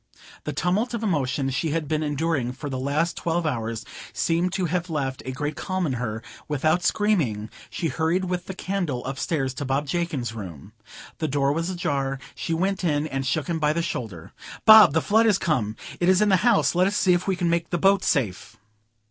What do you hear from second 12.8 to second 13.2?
in